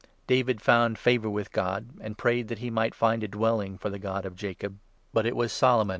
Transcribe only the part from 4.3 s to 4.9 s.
Jacob.